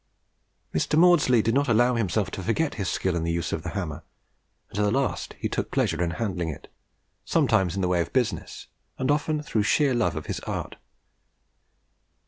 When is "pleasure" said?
5.69-6.01